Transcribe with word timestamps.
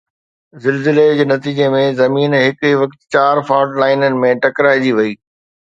زلزلي 0.63 1.03
جي 1.19 1.25
نتيجي 1.33 1.67
۾ 1.75 1.83
زمين 1.99 2.37
هڪ 2.39 2.67
ئي 2.69 2.73
وقت 2.83 2.99
چار 3.17 3.45
فالٽ 3.51 3.79
لائينن 3.85 4.21
۾ 4.27 4.37
ٽڪرائجي 4.47 4.99
وئي. 5.01 5.17